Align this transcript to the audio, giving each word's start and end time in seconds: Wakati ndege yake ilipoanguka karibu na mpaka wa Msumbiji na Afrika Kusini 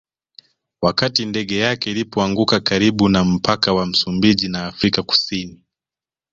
Wakati 0.81 1.25
ndege 1.25 1.57
yake 1.57 1.91
ilipoanguka 1.91 2.59
karibu 2.59 3.09
na 3.09 3.23
mpaka 3.23 3.73
wa 3.73 3.85
Msumbiji 3.85 4.47
na 4.49 4.65
Afrika 4.67 5.03
Kusini 5.03 5.61